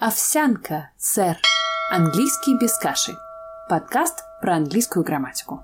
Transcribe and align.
Овсянка, 0.00 0.90
сэр. 0.96 1.38
Английский 1.90 2.56
без 2.60 2.78
каши. 2.78 3.16
Подкаст 3.68 4.22
про 4.40 4.54
английскую 4.54 5.04
грамматику. 5.04 5.62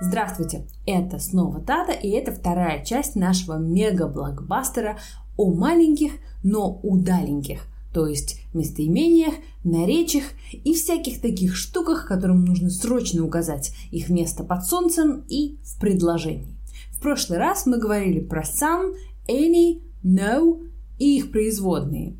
Здравствуйте, 0.00 0.66
это 0.86 1.18
снова 1.18 1.60
Тата, 1.60 1.92
и 1.92 2.08
это 2.08 2.32
вторая 2.32 2.82
часть 2.82 3.16
нашего 3.16 3.58
мега-блокбастера 3.58 4.96
о 5.36 5.52
маленьких, 5.52 6.12
но 6.42 6.80
удаленьких, 6.82 7.66
то 7.92 8.06
есть 8.06 8.40
местоимениях, 8.54 9.34
наречиях 9.62 10.24
и 10.50 10.72
всяких 10.72 11.20
таких 11.20 11.56
штуках, 11.56 12.06
которым 12.08 12.46
нужно 12.46 12.70
срочно 12.70 13.22
указать 13.26 13.74
их 13.90 14.08
место 14.08 14.42
под 14.42 14.64
солнцем 14.64 15.26
и 15.28 15.58
в 15.64 15.78
предложении. 15.78 16.56
В 16.92 17.02
прошлый 17.02 17.40
раз 17.40 17.66
мы 17.66 17.76
говорили 17.76 18.20
про 18.20 18.40
some, 18.40 18.94
any, 19.28 19.82
no 20.02 20.66
и 20.98 21.18
их 21.18 21.30
производные 21.30 22.16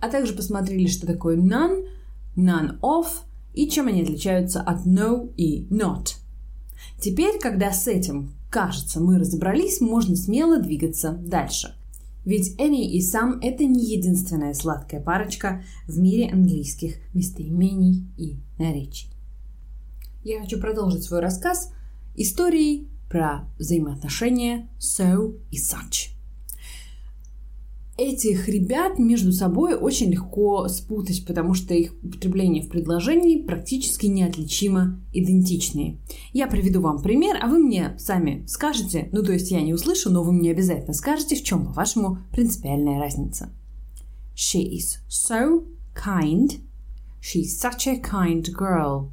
а 0.00 0.08
также 0.08 0.32
посмотрели, 0.32 0.86
что 0.86 1.06
такое 1.06 1.36
none, 1.36 1.86
none 2.36 2.78
of 2.80 3.06
и 3.54 3.68
чем 3.68 3.88
они 3.88 4.02
отличаются 4.02 4.60
от 4.60 4.86
no 4.86 5.32
и 5.36 5.66
not. 5.68 6.16
Теперь, 7.00 7.38
когда 7.40 7.72
с 7.72 7.86
этим, 7.86 8.32
кажется, 8.50 9.00
мы 9.00 9.18
разобрались, 9.18 9.80
можно 9.80 10.16
смело 10.16 10.60
двигаться 10.60 11.12
дальше. 11.12 11.74
Ведь 12.24 12.60
any 12.60 12.82
и 12.82 13.00
some– 13.00 13.38
это 13.42 13.64
не 13.64 13.84
единственная 13.84 14.54
сладкая 14.54 15.00
парочка 15.00 15.64
в 15.86 15.98
мире 15.98 16.28
английских 16.30 16.96
местоимений 17.14 18.06
и 18.16 18.36
наречий. 18.58 19.08
Я 20.24 20.40
хочу 20.40 20.60
продолжить 20.60 21.04
свой 21.04 21.20
рассказ 21.20 21.72
историей 22.16 22.88
про 23.08 23.48
взаимоотношения 23.58 24.68
so 24.78 25.38
и 25.50 25.56
such– 25.56 26.10
этих 27.98 28.48
ребят 28.48 28.98
между 28.98 29.32
собой 29.32 29.74
очень 29.74 30.10
легко 30.10 30.68
спутать, 30.68 31.26
потому 31.26 31.54
что 31.54 31.74
их 31.74 31.92
употребление 32.02 32.62
в 32.62 32.68
предложении 32.68 33.42
практически 33.42 34.06
неотличимо 34.06 35.00
идентичные. 35.12 35.98
Я 36.32 36.46
приведу 36.46 36.80
вам 36.80 37.02
пример, 37.02 37.36
а 37.42 37.48
вы 37.48 37.58
мне 37.58 37.96
сами 37.98 38.46
скажете, 38.46 39.08
ну 39.12 39.22
то 39.24 39.32
есть 39.32 39.50
я 39.50 39.60
не 39.60 39.74
услышу, 39.74 40.10
но 40.10 40.22
вы 40.22 40.32
мне 40.32 40.52
обязательно 40.52 40.94
скажете, 40.94 41.34
в 41.34 41.42
чем, 41.42 41.66
по-вашему, 41.66 42.18
принципиальная 42.30 43.00
разница. 43.00 43.52
She 44.36 44.70
is 44.70 45.00
so 45.08 45.66
kind. 45.94 46.60
She's 47.20 47.58
such 47.60 47.88
a 47.88 48.00
kind 48.00 48.44
girl. 48.44 49.10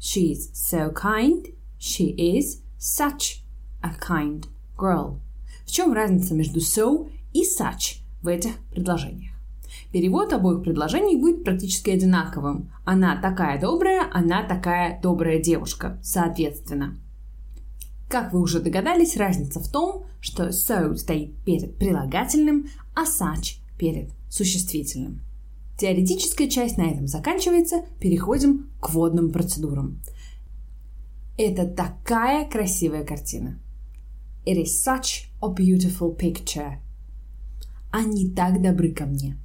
She's 0.00 0.50
so 0.54 0.90
kind. 0.94 1.54
She 1.78 2.14
is 2.16 2.62
such 2.78 3.42
a 3.82 3.90
kind 4.00 4.46
girl. 4.78 5.20
В 5.66 5.70
чем 5.70 5.92
разница 5.92 6.34
между 6.34 6.60
so 6.60 7.10
и 7.34 7.42
such? 7.42 8.03
В 8.24 8.28
этих 8.28 8.56
предложениях. 8.70 9.32
Перевод 9.92 10.32
обоих 10.32 10.62
предложений 10.62 11.16
будет 11.16 11.44
практически 11.44 11.90
одинаковым. 11.90 12.72
Она 12.84 13.20
такая 13.20 13.60
добрая, 13.60 14.08
она 14.12 14.42
такая 14.42 15.00
добрая 15.00 15.40
девушка, 15.40 15.98
соответственно. 16.02 16.98
Как 18.08 18.32
вы 18.32 18.40
уже 18.40 18.60
догадались, 18.60 19.16
разница 19.16 19.60
в 19.60 19.70
том, 19.70 20.06
что 20.20 20.48
so 20.48 20.96
стоит 20.96 21.36
перед 21.44 21.76
прилагательным, 21.78 22.68
а 22.94 23.04
such 23.04 23.58
перед 23.78 24.10
существительным. 24.30 25.20
Теоретическая 25.78 26.48
часть 26.48 26.78
на 26.78 26.82
этом 26.82 27.06
заканчивается, 27.06 27.84
переходим 28.00 28.70
к 28.80 28.90
водным 28.90 29.32
процедурам. 29.32 30.00
Это 31.36 31.66
такая 31.66 32.48
красивая 32.48 33.04
картина. 33.04 33.58
It 34.46 34.56
is 34.56 34.84
such 34.86 35.28
a 35.42 35.48
beautiful 35.48 36.16
picture. 36.16 36.78
Они 37.96 38.28
так 38.28 38.60
добры 38.60 38.92
ко 38.92 39.06
мне. 39.06 39.38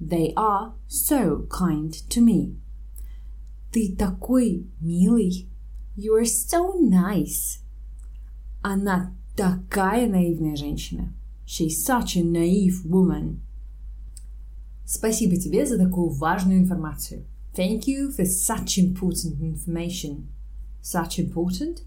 They 0.00 0.34
are 0.34 0.72
so 0.88 1.46
kind 1.48 1.92
to 2.08 2.20
me. 2.20 2.56
Ты 3.70 3.94
такой 3.96 4.66
милый. 4.80 5.48
You 5.96 6.20
are 6.20 6.24
so 6.24 6.80
nice. 6.80 7.60
Она 8.60 9.16
такая 9.36 10.08
наивная 10.08 10.56
женщина. 10.56 11.14
She's 11.46 11.86
such 11.86 12.16
a 12.16 12.24
naive 12.24 12.84
woman. 12.84 13.38
Спасибо 14.84 15.36
тебе 15.36 15.64
за 15.64 15.78
такую 15.78 16.08
важную 16.08 16.58
информацию. 16.58 17.24
Thank 17.54 17.86
you 17.86 18.10
for 18.10 18.24
such 18.24 18.78
important 18.78 19.40
information. 19.40 20.26
Such 20.82 21.20
important? 21.20 21.84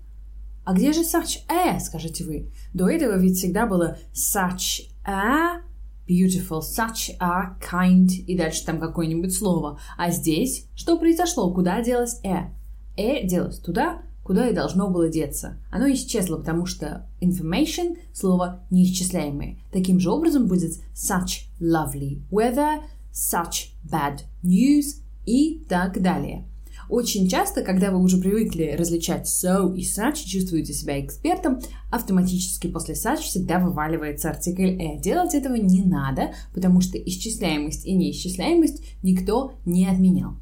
А 0.63 0.73
где 0.73 0.93
же 0.93 1.01
such 1.01 1.43
a, 1.49 1.77
скажете 1.81 2.23
вы? 2.23 2.49
До 2.73 2.87
этого 2.87 3.17
ведь 3.17 3.35
всегда 3.35 3.65
было 3.65 3.97
such 4.13 4.89
a 5.03 5.64
beautiful, 6.07 6.61
such 6.61 7.15
a, 7.19 7.57
kind 7.59 8.07
и 8.07 8.37
дальше 8.37 8.65
там 8.65 8.79
какое-нибудь 8.79 9.33
слово. 9.33 9.79
А 9.97 10.11
здесь 10.11 10.67
что 10.75 10.97
произошло? 10.97 11.53
Куда 11.53 11.81
делось 11.83 12.19
э? 12.23 12.51
Э 12.97 13.25
делось 13.25 13.59
туда, 13.59 14.01
куда 14.23 14.49
и 14.49 14.53
должно 14.53 14.89
было 14.89 15.09
деться. 15.09 15.57
Оно 15.71 15.91
исчезло, 15.91 16.37
потому 16.37 16.65
что 16.65 17.07
information– 17.21 17.97
слово 18.13 18.65
неисчисляемое. 18.71 19.59
Таким 19.71 19.99
же 19.99 20.09
образом 20.09 20.47
будет 20.47 20.73
such 20.93 21.47
lovely 21.59 22.21
weather, 22.31 22.81
such 23.13 23.71
bad 23.89 24.21
news 24.43 25.01
и 25.25 25.65
так 25.67 26.01
далее. 26.01 26.47
Очень 26.89 27.27
часто, 27.27 27.63
когда 27.63 27.91
вы 27.91 27.99
уже 27.99 28.17
привыкли 28.17 28.75
различать 28.77 29.27
so 29.27 29.75
и 29.75 29.81
such, 29.81 30.25
чувствуете 30.25 30.73
себя 30.73 31.03
экспертом, 31.03 31.59
автоматически 31.91 32.67
после 32.67 32.93
such 32.93 33.21
всегда 33.21 33.59
вываливается 33.59 34.29
артикль 34.29 34.77
«э». 34.79 34.99
Делать 34.99 35.33
этого 35.33 35.55
не 35.55 35.83
надо, 35.83 36.33
потому 36.53 36.81
что 36.81 36.97
исчисляемость 36.97 37.85
и 37.85 37.93
неисчисляемость 37.93 38.83
никто 39.01 39.53
не 39.65 39.87
отменял. 39.87 40.37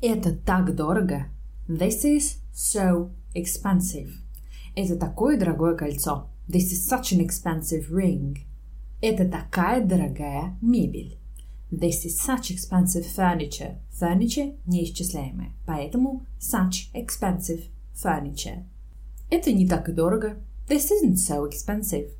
Это 0.00 0.34
так 0.34 0.74
дорого. 0.74 1.26
This 1.68 2.04
is 2.04 2.38
so 2.54 3.10
expensive. 3.34 4.10
Это 4.74 4.96
такое 4.96 5.38
дорогое 5.38 5.74
кольцо. 5.76 6.28
This 6.48 6.72
is 6.72 6.88
such 6.88 7.12
an 7.12 7.26
expensive 7.26 7.90
ring. 7.90 8.38
Это 9.00 9.28
такая 9.28 9.84
дорогая 9.84 10.58
мебель. 10.60 11.21
This 11.72 12.04
is 12.04 12.20
such 12.20 12.50
expensive 12.50 13.06
furniture. 13.06 13.78
Furniture 13.98 14.58
неисчисляемое, 14.66 15.54
поэтому 15.66 16.26
such 16.38 16.92
expensive 16.92 17.70
furniture. 17.94 18.64
Это 19.30 19.52
не 19.52 19.66
так 19.66 19.88
и 19.88 19.92
дорого. 19.92 20.36
This 20.68 20.90
isn't 20.90 21.16
so 21.16 21.48
expensive. 21.48 22.10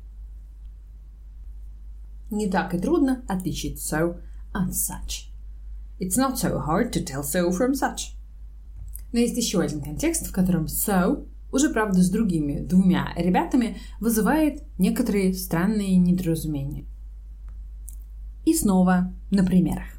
Не 2.31 2.49
так 2.49 2.73
и 2.73 2.79
трудно 2.79 3.23
отличить 3.27 3.77
so 3.77 4.19
от 4.53 4.71
such. 4.71 5.29
It's 5.99 6.17
not 6.17 6.39
so 6.39 6.57
hard 6.57 6.91
to 6.93 7.05
tell 7.05 7.21
so 7.21 7.51
from 7.51 7.73
such. 7.73 8.15
Но 9.11 9.19
есть 9.19 9.37
еще 9.37 9.61
один 9.61 9.81
контекст, 9.81 10.25
в 10.25 10.31
котором 10.31 10.65
so, 10.65 11.27
уже 11.51 11.69
правда 11.69 12.01
с 12.01 12.09
другими 12.09 12.59
двумя 12.59 13.13
ребятами, 13.15 13.77
вызывает 13.99 14.63
некоторые 14.79 15.35
странные 15.35 15.97
недоразумения. 15.97 16.87
И 18.44 18.54
снова 18.54 19.12
на 19.30 19.44
примерах. 19.44 19.98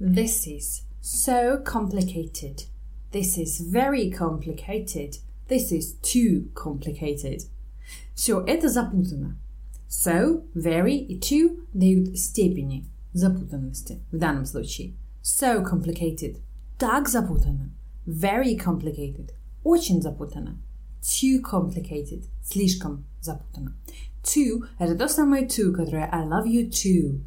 This 0.00 0.46
is 0.46 0.84
so 1.02 1.62
complicated. 1.64 2.66
This 3.10 3.36
is 3.36 3.60
very 3.60 4.10
complicated. 4.10 5.18
This 5.48 5.72
is 5.72 5.96
too 6.02 6.52
complicated. 6.54 7.48
Все 8.14 8.44
это 8.46 8.68
запутано. 8.68 9.38
So, 9.88 10.44
very 10.54 10.98
и 10.98 11.18
too 11.18 11.64
дают 11.72 12.18
степени 12.18 12.84
запутанности 13.14 14.00
в 14.12 14.18
данном 14.18 14.44
случае. 14.44 14.94
So 15.22 15.64
complicated. 15.64 16.36
Так 16.78 17.08
запутано. 17.08 17.70
Very 18.06 18.56
complicated. 18.56 19.30
Очень 19.64 20.02
запутано. 20.02 20.58
Too 21.00 21.42
complicated. 21.42 22.24
Слишком 22.44 23.04
запутано. 23.20 23.74
Too – 24.22 24.78
это 24.78 24.94
то 24.94 25.08
самое 25.08 25.46
too, 25.46 25.72
которое 25.72 26.06
I 26.10 26.26
love 26.26 26.46
you 26.46 26.68
too 26.68 27.20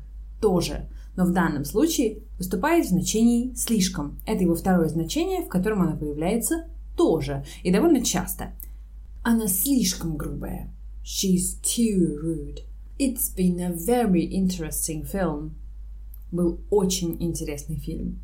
Тоже, 0.46 0.88
но 1.16 1.24
в 1.24 1.32
данном 1.32 1.64
случае 1.64 2.18
выступает 2.38 2.86
в 2.86 2.90
значении 2.90 3.52
«слишком». 3.56 4.20
Это 4.26 4.44
его 4.44 4.54
второе 4.54 4.88
значение, 4.88 5.42
в 5.42 5.48
котором 5.48 5.82
оно 5.82 5.96
появляется 5.96 6.68
тоже, 6.96 7.44
и 7.64 7.72
довольно 7.72 8.00
часто. 8.00 8.52
Она 9.24 9.48
слишком 9.48 10.16
грубая. 10.16 10.72
She's 11.02 11.60
too 11.64 12.16
rude. 12.22 12.60
It's 12.96 13.36
been 13.36 13.60
a 13.60 13.72
very 13.72 14.24
interesting 14.30 15.04
film. 15.04 15.50
Был 16.30 16.60
очень 16.70 17.16
интересный 17.20 17.76
фильм. 17.76 18.20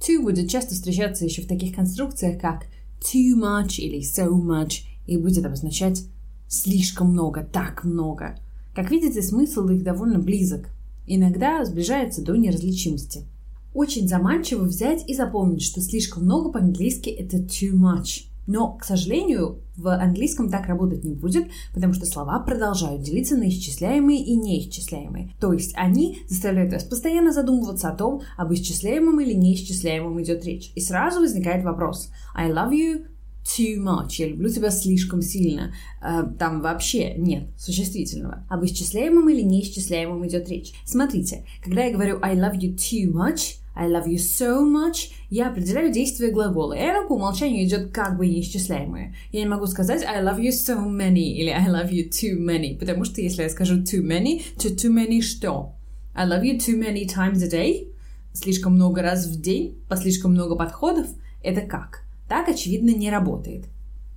To 0.00 0.20
будет 0.20 0.50
часто 0.50 0.74
встречаться 0.74 1.24
еще 1.24 1.42
в 1.42 1.46
таких 1.46 1.76
конструкциях, 1.76 2.40
как 2.40 2.64
too 3.00 3.36
much 3.40 3.76
или 3.76 4.00
so 4.00 4.32
much, 4.32 4.80
и 5.06 5.16
будет 5.16 5.46
обозначать 5.46 6.02
слишком 6.48 7.12
много, 7.12 7.44
так 7.44 7.84
много– 7.84 8.36
как 8.74 8.90
видите, 8.90 9.22
смысл 9.22 9.68
их 9.68 9.82
довольно 9.82 10.18
близок. 10.18 10.68
Иногда 11.06 11.64
сближается 11.64 12.22
до 12.22 12.36
неразличимости. 12.36 13.26
Очень 13.74 14.08
заманчиво 14.08 14.64
взять 14.64 15.08
и 15.08 15.14
запомнить, 15.14 15.62
что 15.62 15.80
слишком 15.80 16.24
много 16.24 16.50
по-английски 16.50 17.08
это 17.08 17.38
too 17.38 17.72
much. 17.72 18.26
Но, 18.46 18.72
к 18.72 18.84
сожалению, 18.84 19.60
в 19.76 19.88
английском 19.94 20.50
так 20.50 20.66
работать 20.66 21.04
не 21.04 21.14
будет, 21.14 21.46
потому 21.72 21.92
что 21.92 22.04
слова 22.04 22.40
продолжают 22.40 23.02
делиться 23.02 23.36
на 23.36 23.48
исчисляемые 23.48 24.20
и 24.20 24.34
неисчисляемые. 24.34 25.34
То 25.38 25.52
есть 25.52 25.72
они 25.76 26.18
заставляют 26.28 26.72
вас 26.72 26.82
постоянно 26.82 27.32
задумываться 27.32 27.88
о 27.88 27.94
том, 27.94 28.22
об 28.36 28.52
исчисляемом 28.52 29.20
или 29.20 29.34
неисчисляемом 29.34 30.20
идет 30.20 30.44
речь. 30.44 30.72
И 30.74 30.80
сразу 30.80 31.20
возникает 31.20 31.64
вопрос. 31.64 32.10
I 32.34 32.50
love 32.50 32.72
you 32.72 33.06
too 33.44 33.76
much. 33.78 34.16
Я 34.18 34.28
люблю 34.28 34.48
тебя 34.48 34.70
слишком 34.70 35.22
сильно. 35.22 35.74
Э, 36.02 36.22
там 36.38 36.60
вообще 36.60 37.14
нет 37.16 37.48
существительного. 37.58 38.44
Об 38.48 38.64
исчисляемом 38.64 39.28
или 39.28 39.42
неисчисляемом 39.42 40.26
идет 40.26 40.48
речь. 40.48 40.72
Смотрите, 40.84 41.44
когда 41.62 41.84
я 41.84 41.92
говорю 41.92 42.18
I 42.22 42.36
love 42.36 42.58
you 42.58 42.74
too 42.76 43.12
much, 43.12 43.56
I 43.74 43.88
love 43.88 44.06
you 44.06 44.16
so 44.16 44.60
much, 44.62 45.10
я 45.30 45.48
определяю 45.48 45.92
действие 45.92 46.32
глагола. 46.32 46.74
Оно 46.74 47.06
по 47.06 47.14
умолчанию 47.14 47.64
идет 47.64 47.92
как 47.92 48.18
бы 48.18 48.26
неисчисляемое. 48.26 49.14
Я 49.32 49.40
не 49.40 49.48
могу 49.48 49.66
сказать 49.66 50.02
I 50.04 50.22
love 50.22 50.40
you 50.40 50.50
so 50.50 50.86
many 50.86 51.20
или 51.20 51.48
I 51.48 51.66
love 51.68 51.90
you 51.90 52.08
too 52.10 52.38
many, 52.38 52.78
потому 52.78 53.04
что 53.04 53.20
если 53.20 53.42
я 53.42 53.48
скажу 53.48 53.82
too 53.82 54.02
many, 54.02 54.42
то 54.58 54.68
too 54.68 54.92
many 54.92 55.20
что? 55.20 55.74
I 56.14 56.26
love 56.26 56.42
you 56.42 56.58
too 56.58 56.76
many 56.78 57.06
times 57.06 57.42
a 57.42 57.48
day? 57.48 57.88
Слишком 58.32 58.74
много 58.74 59.02
раз 59.02 59.26
в 59.26 59.40
день? 59.40 59.78
По 59.88 59.96
слишком 59.96 60.32
много 60.32 60.56
подходов? 60.56 61.06
Это 61.42 61.62
как? 61.62 61.99
Так, 62.30 62.48
очевидно, 62.48 62.90
не 62.90 63.10
работает. 63.10 63.64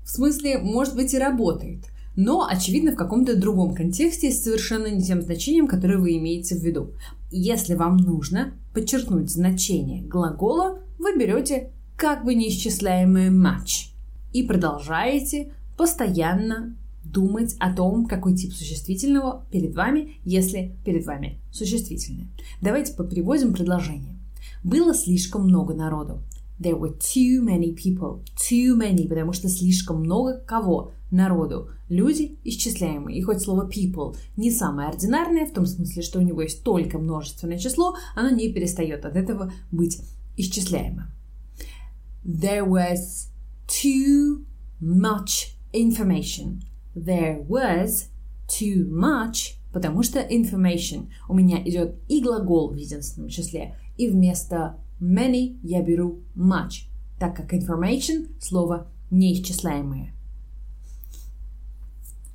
В 0.06 0.10
смысле, 0.12 0.60
может 0.60 0.96
быть 0.96 1.16
и 1.16 1.18
работает, 1.18 1.86
но, 2.16 2.48
очевидно, 2.48 2.92
в 2.92 2.96
каком-то 2.96 3.36
другом 3.36 3.74
контексте 3.74 4.30
с 4.30 4.44
совершенно 4.44 4.86
не 4.86 5.02
тем 5.02 5.24
значением, 5.24 5.68
которое 5.68 5.98
вы 5.98 6.18
имеете 6.18 6.54
в 6.54 6.60
виду. 6.60 6.92
Если 7.32 7.74
вам 7.74 7.98
нужно 7.98 8.54
подчеркнуть 8.72 9.32
значение 9.32 10.04
глагола, 10.04 10.84
вы 11.00 11.18
берете 11.18 11.72
как 11.98 12.24
бы 12.24 12.36
неисчисляемое 12.36 13.32
match 13.32 13.90
и 14.32 14.44
продолжаете 14.44 15.52
постоянно 15.76 16.78
думать 17.04 17.56
о 17.60 17.74
том, 17.74 18.06
какой 18.06 18.36
тип 18.36 18.54
существительного 18.54 19.44
перед 19.52 19.74
вами, 19.74 20.18
если 20.24 20.76
перед 20.86 21.04
вами 21.08 21.40
существительное. 21.52 22.28
Давайте 22.62 22.94
попереводим 22.94 23.56
предложение. 23.56 24.20
Было 24.64 24.94
слишком 24.94 25.46
много 25.46 25.74
народу. 25.74 26.22
There 26.64 26.78
were 26.78 26.94
too 26.94 27.42
many 27.44 27.74
people. 27.74 28.24
Too 28.38 28.78
many, 28.78 29.06
потому 29.06 29.34
что 29.34 29.50
слишком 29.50 30.00
много 30.00 30.40
кого? 30.40 30.94
Народу. 31.12 31.70
Люди 31.90 32.38
исчисляемые. 32.46 33.18
И 33.18 33.22
хоть 33.22 33.42
слово 33.42 33.70
people 33.70 34.16
не 34.38 34.50
самое 34.50 34.88
ординарное, 34.88 35.46
в 35.46 35.52
том 35.52 35.66
смысле, 35.66 36.02
что 36.02 36.20
у 36.20 36.22
него 36.22 36.42
есть 36.42 36.64
только 36.64 36.98
множественное 36.98 37.60
число, 37.60 37.96
оно 38.16 38.30
не 38.30 38.52
перестает 38.54 39.04
от 39.04 39.18
этого 39.18 39.52
быть 39.72 40.00
исчисляемым. 40.38 41.08
There 42.24 42.66
was 42.66 43.28
too 43.68 44.46
much 44.82 45.58
information. 45.74 46.62
There 46.96 47.46
was 47.46 48.08
too 48.48 48.88
much, 48.90 49.56
потому 49.74 50.02
что 50.02 50.20
information 50.20 51.10
у 51.28 51.34
меня 51.34 51.62
идет 51.68 51.98
и 52.08 52.22
глагол 52.22 52.72
в 52.72 52.76
единственном 52.76 53.30
числе, 53.30 53.76
и 53.98 54.10
вместо 54.10 54.78
many 55.04 55.60
я 55.64 55.82
беру 55.82 56.22
much, 56.36 56.88
так 57.20 57.36
как 57.36 57.54
information– 57.54 58.30
слово 58.40 58.88
неисчисляемое. 59.12 60.14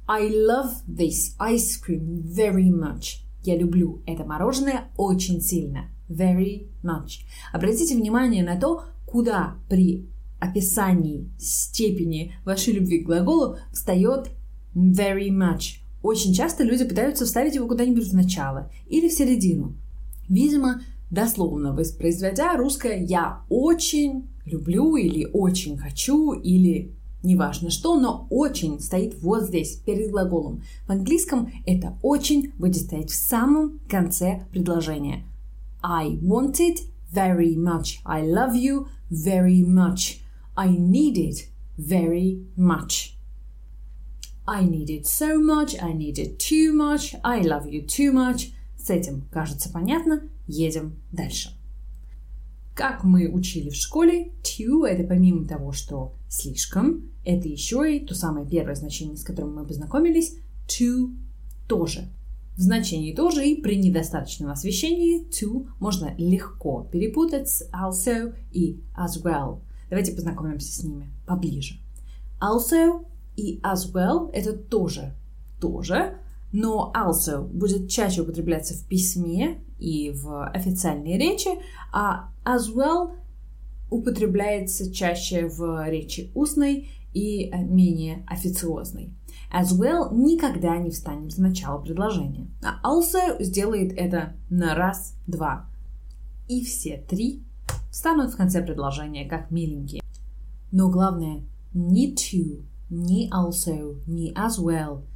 I 0.06 0.28
love 0.30 0.84
this 0.86 1.36
ice 1.38 1.76
cream 1.76 2.22
very 2.22 2.70
much. 2.70 3.20
Я 3.44 3.56
люблю 3.56 4.02
это 4.06 4.24
мороженое 4.24 4.90
очень 4.96 5.40
сильно. 5.40 5.90
Very 6.08 6.68
much. 6.82 7.24
Обратите 7.52 7.94
внимание 7.94 8.42
на 8.42 8.58
то, 8.58 8.84
куда 9.06 9.56
при 9.68 10.06
описании 10.40 11.28
степени 11.38 12.34
вашей 12.44 12.72
любви 12.72 13.00
к 13.00 13.06
глаголу 13.06 13.58
встает 13.72 14.30
very 14.74 15.28
much. 15.28 15.80
Очень 16.02 16.32
часто 16.32 16.64
люди 16.64 16.84
пытаются 16.84 17.24
вставить 17.24 17.56
его 17.56 17.66
куда-нибудь 17.66 18.08
в 18.08 18.14
начало 18.14 18.70
или 18.88 19.08
в 19.08 19.12
середину. 19.12 19.74
Видимо, 20.28 20.80
дословно 21.10 21.74
воспроизводя 21.74 22.56
русское 22.56 23.02
«я 23.02 23.42
очень 23.48 24.28
люблю» 24.44 24.96
или 24.96 25.28
«очень 25.32 25.76
хочу» 25.78 26.32
или 26.32 26.94
неважно 27.22 27.70
что, 27.70 27.98
но 27.98 28.26
«очень» 28.30 28.80
стоит 28.80 29.20
вот 29.22 29.44
здесь, 29.44 29.76
перед 29.76 30.10
глаголом. 30.10 30.62
В 30.86 30.90
английском 30.90 31.50
это 31.66 31.98
«очень» 32.02 32.52
будет 32.58 32.82
стоять 32.82 33.10
в 33.10 33.16
самом 33.16 33.80
конце 33.88 34.46
предложения. 34.50 35.24
I 35.82 36.18
want 36.22 36.60
it 36.60 36.80
very 37.12 37.56
much. 37.56 37.98
I 38.04 38.26
love 38.26 38.54
you 38.54 38.86
very 39.10 39.64
much. 39.64 40.20
I 40.56 40.68
need 40.68 41.16
it 41.16 41.48
very 41.78 42.44
much. 42.56 43.14
I 44.46 44.64
need 44.64 44.88
it 44.88 45.06
so 45.06 45.38
much. 45.38 45.76
I 45.80 45.92
need 45.92 46.18
it 46.18 46.38
too 46.38 46.72
much. 46.72 47.14
I 47.22 47.42
love 47.42 47.66
you 47.66 47.86
too 47.86 48.12
much. 48.12 48.52
С 48.78 48.90
этим, 48.90 49.28
кажется, 49.30 49.70
понятно. 49.70 50.22
Едем 50.48 50.96
дальше. 51.12 51.50
Как 52.74 53.04
мы 53.04 53.28
учили 53.28 53.70
в 53.70 53.74
школе, 53.74 54.32
too– 54.42 54.86
это 54.88 55.04
помимо 55.04 55.46
того, 55.46 55.72
что 55.72 56.14
слишком, 56.28 57.10
это 57.24 57.46
еще 57.48 57.96
и 57.96 58.04
то 58.04 58.14
самое 58.14 58.48
первое 58.48 58.74
значение, 58.74 59.16
с 59.16 59.24
которым 59.24 59.54
мы 59.54 59.66
познакомились, 59.66 60.36
to 60.66 61.14
тоже. 61.68 62.08
В 62.56 62.60
значении 62.60 63.14
тоже 63.14 63.46
и 63.46 63.60
при 63.60 63.76
недостаточном 63.76 64.50
освещении 64.50 65.28
to 65.28 65.68
можно 65.80 66.14
легко 66.16 66.88
перепутать 66.90 67.48
с 67.48 67.68
also 67.72 68.34
и 68.52 68.80
as 68.96 69.22
well. 69.22 69.60
Давайте 69.90 70.12
познакомимся 70.12 70.72
с 70.72 70.82
ними 70.82 71.10
поближе. 71.26 71.78
Also 72.40 73.04
и 73.36 73.60
as 73.60 73.92
well– 73.92 74.30
это 74.32 74.52
тоже 74.52 75.14
тоже, 75.60 76.18
но 76.52 76.92
also 76.96 77.46
будет 77.46 77.90
чаще 77.90 78.22
употребляться 78.22 78.74
в 78.74 78.86
письме 78.86 79.60
и 79.78 80.10
в 80.10 80.46
официальной 80.48 81.18
речи, 81.18 81.48
а 81.92 82.30
as 82.44 82.74
well 82.74 83.14
употребляется 83.90 84.92
чаще 84.92 85.46
в 85.46 85.88
речи 85.88 86.30
устной 86.34 86.90
и 87.14 87.50
менее 87.50 88.24
официозной. 88.26 89.14
As 89.52 89.68
well 89.78 90.14
никогда 90.14 90.76
не 90.76 90.90
встанет 90.90 91.32
в 91.32 91.38
начало 91.38 91.80
предложения. 91.80 92.48
А 92.62 92.86
also 92.86 93.42
сделает 93.42 93.92
это 93.96 94.34
на 94.50 94.74
раз, 94.74 95.14
два. 95.26 95.70
И 96.48 96.64
все 96.64 96.98
три 97.08 97.42
встанут 97.90 98.32
в 98.32 98.36
конце 98.36 98.62
предложения 98.62 99.26
как 99.26 99.50
миленькие. 99.50 100.02
Но 100.70 100.90
главное, 100.90 101.44
ни 101.72 102.14
to, 102.14 102.62
ни 102.90 103.30
also, 103.32 104.02
ни 104.06 104.34
as 104.34 104.62
well– 104.62 105.02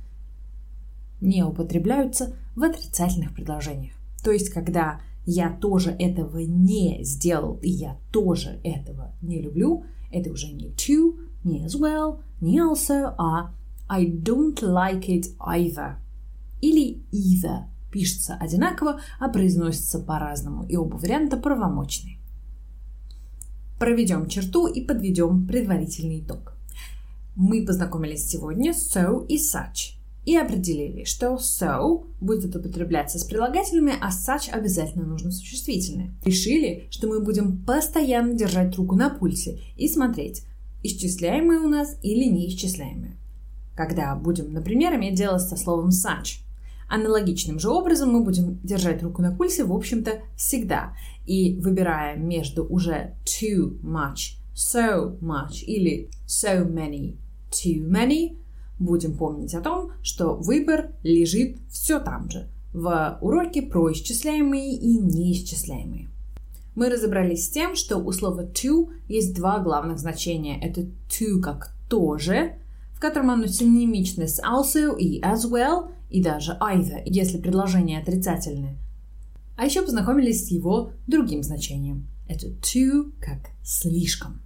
не 1.23 1.45
употребляются 1.45 2.37
в 2.57 2.65
отрицательных 2.65 3.33
предложениях. 3.33 3.95
То 4.23 4.31
есть, 4.31 4.51
когда 4.51 5.01
я 5.25 5.51
тоже 5.51 5.91
этого 5.91 6.39
не 6.39 7.03
сделал, 7.05 7.59
и 7.63 7.71
я 7.71 7.99
тоже 8.13 8.61
этого 8.65 9.15
не 9.21 9.41
люблю, 9.41 9.85
это 10.11 10.31
уже 10.31 10.53
не 10.53 10.71
to, 10.71 11.19
не 11.45 11.65
as 11.65 11.79
well, 11.79 12.21
не 12.41 12.61
also, 12.61 13.15
а 13.19 13.55
I 13.89 14.07
don't 14.07 14.61
like 14.63 15.07
it 15.09 15.37
either. 15.39 15.97
Или 16.61 17.03
either. 17.13 17.65
Пишется 17.91 18.37
одинаково, 18.41 19.01
а 19.21 19.29
произносится 19.29 19.99
по-разному, 19.99 20.65
и 20.67 20.77
оба 20.77 20.97
варианта 20.97 21.37
правомочны. 21.37 22.19
Проведем 23.79 24.29
черту 24.29 24.67
и 24.67 24.85
подведем 24.85 25.47
предварительный 25.47 26.21
итог. 26.21 26.55
Мы 27.35 27.67
познакомились 27.67 28.27
сегодня 28.27 28.73
с 28.73 28.97
so 28.97 29.27
и 29.27 29.37
such– 29.37 29.97
и 30.25 30.37
определили, 30.37 31.05
что 31.05 31.35
so 31.35 32.07
будет 32.21 32.55
употребляться 32.55 33.19
с 33.19 33.25
прилагательными, 33.25 33.95
а 34.01 34.11
such 34.11 34.51
обязательно 34.51 35.05
нужно 35.05 35.33
существительное. 35.33 36.15
Решили, 36.25 36.87
что 36.91 37.09
мы 37.09 37.21
будем 37.21 37.65
постоянно 37.65 38.35
держать 38.35 38.77
руку 38.77 38.95
на 38.95 39.11
пульсе 39.11 39.61
и 39.77 39.89
смотреть, 39.89 40.45
исчисляемые 40.83 41.61
у 41.61 41.69
нас 41.69 41.97
или 42.03 42.25
неисчисляемые. 42.25 43.17
Когда 43.75 44.15
будем, 44.15 44.53
например, 44.53 44.95
иметь 44.95 45.17
дело 45.17 45.39
со 45.39 45.57
словом 45.57 45.89
such. 45.89 46.41
Аналогичным 46.89 47.59
же 47.59 47.71
образом 47.71 48.13
мы 48.13 48.23
будем 48.23 48.61
держать 48.63 49.03
руку 49.03 49.23
на 49.23 49.35
пульсе, 49.35 49.65
в 49.65 49.73
общем-то, 49.73 50.21
всегда. 50.37 50.95
И 51.27 51.59
выбирая 51.59 52.17
между 52.17 52.65
уже 52.65 53.17
too 53.25 53.81
much, 53.81 54.37
so 54.55 55.19
much 55.21 55.65
или 55.67 56.11
so 56.27 56.71
many, 56.71 57.17
too 57.51 57.89
many– 57.89 58.37
будем 58.85 59.17
помнить 59.17 59.55
о 59.55 59.61
том, 59.61 59.93
что 60.03 60.35
выбор 60.35 60.93
лежит 61.03 61.59
все 61.71 62.01
там 62.01 62.31
же, 62.31 62.49
в 62.73 63.19
уроке 63.21 63.63
про 63.63 63.93
исчисляемые 63.93 64.75
и 64.75 64.99
неисчисляемые. 64.99 66.09
Мы 66.75 66.89
разобрались 66.89 67.47
с 67.47 67.51
тем, 67.51 67.77
что 67.77 67.99
у 67.99 68.13
слова 68.13 68.45
to 68.45 68.89
есть 69.09 69.35
два 69.35 69.59
главных 69.59 69.99
значения. 69.99 70.59
Это 70.61 70.83
to 71.09 71.41
как 71.41 71.75
тоже, 71.89 72.55
в 72.95 73.01
котором 73.01 73.31
оно 73.31 73.47
синонимично 73.47 74.27
с 74.27 74.41
also 74.43 74.97
и 74.97 75.21
as 75.21 75.51
well, 75.51 75.91
и 76.09 76.23
даже 76.23 76.57
either, 76.61 77.03
если 77.05 77.39
предложение 77.39 78.01
отрицательное. 78.01 78.79
А 79.57 79.67
еще 79.67 79.83
познакомились 79.83 80.47
с 80.47 80.51
его 80.51 80.93
другим 81.07 81.43
значением. 81.43 82.09
Это 82.27 82.49
to 82.49 83.13
как 83.21 83.51
слишком. 83.63 84.41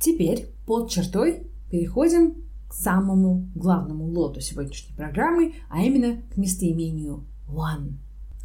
Теперь 0.00 0.48
под 0.66 0.90
чертой 0.90 1.46
переходим 1.70 2.45
к 2.68 2.74
самому 2.74 3.48
главному 3.54 4.06
лоту 4.06 4.40
сегодняшней 4.40 4.94
программы, 4.94 5.54
а 5.68 5.82
именно 5.82 6.22
к 6.32 6.36
местоимению 6.36 7.24
one. 7.48 7.94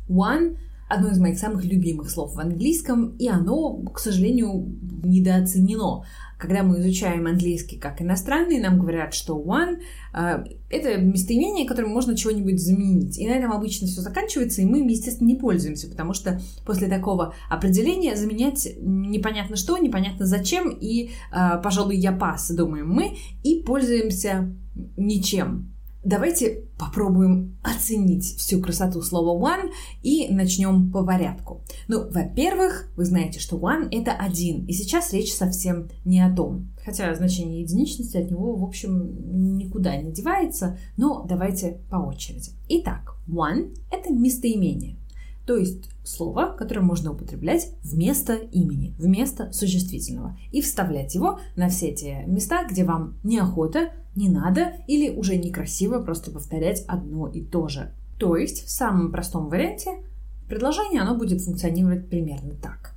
One– 0.08 0.58
одно 0.91 1.10
из 1.10 1.19
моих 1.19 1.39
самых 1.39 1.63
любимых 1.63 2.10
слов 2.10 2.36
в 2.36 2.39
английском, 2.39 3.15
и 3.17 3.27
оно, 3.27 3.77
к 3.77 4.00
сожалению, 4.00 4.77
недооценено. 5.03 6.03
Когда 6.38 6.63
мы 6.63 6.79
изучаем 6.79 7.27
английский 7.27 7.77
как 7.77 8.01
иностранный, 8.01 8.60
нам 8.60 8.79
говорят, 8.79 9.13
что 9.13 9.39
one 9.39 9.79
э, 10.13 10.43
это 10.69 10.98
местоимение, 11.00 11.67
которым 11.67 11.91
можно 11.91 12.17
чего-нибудь 12.17 12.60
заменить. 12.60 13.17
И 13.19 13.27
на 13.27 13.33
этом 13.33 13.51
обычно 13.51 13.88
все 13.88 14.01
заканчивается, 14.01 14.62
и 14.62 14.65
мы, 14.65 14.79
естественно, 14.79 15.27
не 15.27 15.36
пользуемся, 15.36 15.88
потому 15.88 16.13
что 16.13 16.41
после 16.65 16.88
такого 16.88 17.36
определения 17.50 18.15
заменять 18.15 18.67
непонятно 18.81 19.55
что, 19.55 19.77
непонятно 19.77 20.25
зачем, 20.25 20.69
и, 20.69 21.12
э, 21.31 21.62
пожалуй, 21.63 21.95
я 21.98 22.12
пас, 22.12 22.50
думаем 22.50 22.89
мы, 22.89 23.17
и 23.43 23.62
пользуемся 23.62 24.53
ничем. 24.98 25.71
Давайте 26.03 26.63
попробуем 26.79 27.60
оценить 27.62 28.24
всю 28.24 28.60
красоту 28.60 29.03
слова 29.03 29.39
one 29.39 29.70
и 30.01 30.29
начнем 30.29 30.91
по 30.91 31.05
порядку. 31.05 31.62
Ну, 31.88 32.10
во-первых, 32.10 32.91
вы 32.96 33.05
знаете, 33.05 33.39
что 33.39 33.58
one— 33.58 33.88
это 33.91 34.12
один, 34.13 34.65
и 34.65 34.74
сейчас 34.74 35.13
речь 35.13 35.31
совсем 35.31 35.89
не 36.03 36.20
о 36.20 36.34
том. 36.34 36.72
Хотя 36.84 37.13
значение 37.13 37.62
единичности 37.62 38.17
от 38.17 38.31
него, 38.31 38.55
в 38.55 38.63
общем, 38.63 39.58
никуда 39.60 39.96
не 39.98 40.12
девается, 40.12 40.79
но 40.98 41.24
давайте 41.29 41.81
по 41.91 41.98
очереди. 41.98 42.51
Итак, 42.67 43.15
one— 43.27 43.75
это 43.91 44.12
местоимение, 44.12 44.98
то 45.46 45.55
есть 45.55 45.89
слово, 46.03 46.55
которое 46.58 46.81
можно 46.81 47.12
употреблять 47.12 47.74
вместо 47.84 48.34
имени, 48.34 48.96
вместо 48.98 49.51
существительного, 49.51 50.36
и 50.51 50.62
вставлять 50.62 51.13
его 51.13 51.39
на 51.55 51.70
все 51.70 51.93
те 51.93 52.24
места, 52.25 52.65
где 52.67 52.84
вам 52.84 53.20
неохота 53.24 53.91
не 54.15 54.30
надо 54.30 54.74
или 54.88 55.10
уже 55.10 55.38
некрасиво 55.38 56.01
просто 56.01 56.32
повторять 56.32 56.84
одно 56.88 57.27
и 57.27 57.41
то 57.44 57.68
же. 57.68 57.94
То 58.18 58.36
есть 58.36 58.65
в 58.65 58.70
самом 58.70 59.12
простом 59.12 59.50
варианте 59.50 60.03
предложение 60.48 61.01
оно 61.01 61.15
будет 61.15 61.41
функционировать 61.41 62.10
примерно 62.10 62.53
так. 62.56 62.96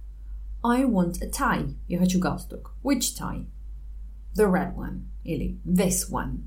I 0.62 0.84
want 0.84 1.22
a 1.22 1.28
tie. 1.28 1.74
Я 1.88 1.98
хочу 1.98 2.18
галстук. 2.18 2.74
Which 2.82 3.16
tie? 3.18 3.46
The 4.34 4.50
red 4.50 4.74
one. 4.76 5.02
Или 5.24 5.60
this 5.64 6.10
one. 6.10 6.44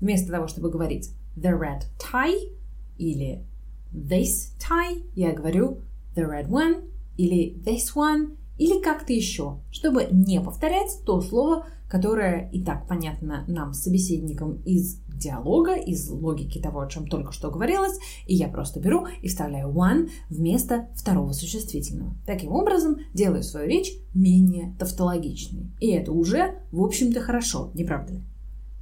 Вместо 0.00 0.32
того, 0.32 0.48
чтобы 0.48 0.70
говорить 0.70 1.10
the 1.36 1.52
red 1.52 1.82
tie 1.98 2.52
или 2.98 3.44
this 3.92 4.56
tie, 4.58 5.04
я 5.14 5.32
говорю 5.32 5.82
the 6.14 6.24
red 6.26 6.48
one 6.48 6.90
или 7.16 7.54
this 7.62 7.94
one 7.94 8.36
или 8.60 8.78
как-то 8.78 9.14
еще, 9.14 9.58
чтобы 9.70 10.06
не 10.12 10.38
повторять 10.38 10.98
то 11.06 11.22
слово, 11.22 11.66
которое 11.88 12.50
и 12.50 12.62
так 12.62 12.86
понятно 12.86 13.42
нам 13.48 13.72
с 13.72 13.82
собеседником 13.82 14.60
из 14.66 15.00
диалога, 15.08 15.76
из 15.76 16.10
логики 16.10 16.58
того, 16.58 16.80
о 16.80 16.86
чем 16.86 17.06
только 17.06 17.32
что 17.32 17.50
говорилось, 17.50 17.98
и 18.26 18.34
я 18.34 18.48
просто 18.48 18.78
беру 18.78 19.06
и 19.22 19.28
вставляю 19.28 19.72
one 19.72 20.10
вместо 20.28 20.90
второго 20.94 21.32
существительного. 21.32 22.14
Таким 22.26 22.52
образом, 22.52 22.98
делаю 23.14 23.42
свою 23.42 23.66
речь 23.66 23.94
менее 24.12 24.76
тавтологичной. 24.78 25.70
И 25.80 25.88
это 25.92 26.12
уже, 26.12 26.60
в 26.70 26.84
общем-то, 26.84 27.22
хорошо, 27.22 27.70
не 27.72 27.84
правда 27.84 28.12
ли? 28.12 28.20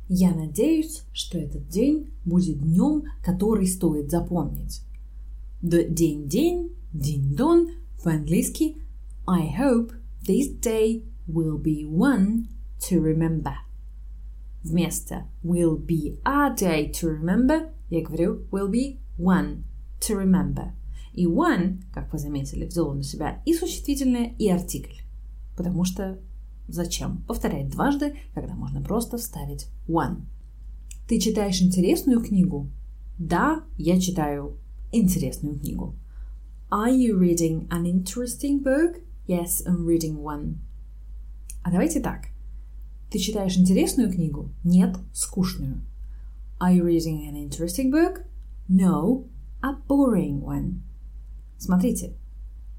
Я 0.09 0.35
надеюсь, 0.35 1.05
что 1.13 1.39
этот 1.39 1.69
день 1.69 2.11
будет 2.25 2.61
днем, 2.61 3.05
который 3.25 3.69
стоит 3.69 4.11
запомнить. 4.11 4.83
День-день, 5.63 6.73
день-дон, 6.93 7.71
по-английски 8.03 8.77
I 9.29 9.43
hope 9.59 9.93
this 10.23 10.49
day 10.49 11.03
will 11.27 11.59
be 11.59 11.85
one 11.85 12.49
to 12.89 13.03
remember. 13.03 13.57
Вместо 14.65 15.27
will 15.45 15.77
be 15.77 16.19
a 16.25 16.49
day 16.57 16.91
to 16.91 17.09
remember 17.09 17.71
я 17.91 18.03
говорю 18.03 18.47
will 18.51 18.71
be 18.71 19.01
one 19.19 19.65
to 20.01 20.17
remember. 20.17 20.73
И 21.13 21.27
one, 21.27 21.83
как 21.93 22.11
вы 22.11 22.19
заметили, 22.19 22.65
взял 22.65 22.95
на 22.95 23.03
себя 23.03 23.43
и 23.45 23.53
существительное, 23.53 24.35
и 24.39 24.49
артикль. 24.49 25.03
Потому 25.59 25.85
что 25.85 26.19
зачем 26.67 27.23
повторять 27.27 27.69
дважды, 27.69 28.17
когда 28.35 28.55
можно 28.55 28.81
просто 28.81 29.19
вставить 29.19 29.69
one? 29.87 30.23
Ты 31.07 31.19
читаешь 31.19 31.61
интересную 31.61 32.23
книгу? 32.23 32.71
Да, 33.19 33.63
я 33.77 34.01
читаю 34.01 34.57
интересную 34.91 35.59
книгу. 35.59 35.97
Are 36.71 36.91
you 36.91 37.19
reading 37.19 37.69
an 37.69 37.85
interesting 37.85 38.63
book? 38.63 39.03
Yes, 39.29 39.63
I'm 39.67 39.85
reading 39.85 40.23
one. 40.23 40.57
А 41.63 41.71
давайте 41.71 42.01
так. 42.01 42.29
Ты 43.11 43.19
читаешь 43.19 43.59
интересную 43.59 44.11
книгу? 44.11 44.51
Нет, 44.65 44.97
скучную. 45.13 45.83
Are 46.59 46.75
you 46.75 46.83
reading 46.83 47.29
an 47.29 47.37
interesting 47.37 47.91
book? 47.91 48.25
No, 48.71 49.29
a 49.63 49.75
boring 49.87 50.41
one. 50.41 50.81
Смотрите, 51.59 52.17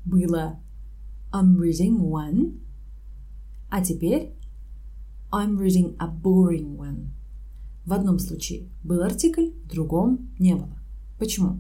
было 0.06 0.60
I'm 1.32 1.56
reading 1.56 2.00
one, 2.00 2.60
а 3.70 3.84
теперь 3.84 4.34
I'm 5.32 5.56
reading 5.56 5.96
a 6.00 6.08
boring 6.08 6.76
one. 6.78 7.12
В 7.86 7.94
одном 7.94 8.18
случае 8.18 8.70
был 8.84 9.04
артикль, 9.04 9.52
в 9.66 9.68
другом 9.68 10.32
не 10.40 10.56
было. 10.56 10.76
Почему? 11.20 11.60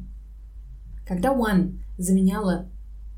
Когда 1.05 1.29
one 1.29 1.79
заменяла 1.99 2.71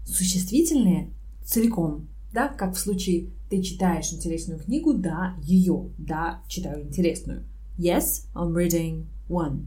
существительное 0.04 1.14
целиком, 1.44 2.08
да, 2.34 2.48
как 2.48 2.76
в 2.76 2.80
случае 2.80 3.32
ты 3.50 3.62
читаешь 3.62 4.14
интересную 4.14 4.60
книгу, 4.60 4.94
да, 4.94 5.36
ее, 5.42 5.90
да, 5.98 6.42
читаю 6.48 6.84
интересную. 6.84 7.44
Yes, 7.78 8.28
I'm 8.34 8.54
reading 8.54 9.08
one. 9.28 9.66